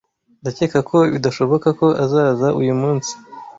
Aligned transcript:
Ndacyeka 0.41 0.77
ko 0.89 0.97
bidashoboka 1.13 1.67
ko 1.79 1.87
azaza 2.03 2.47
uyu 2.61 2.73
munsi. 2.81 3.11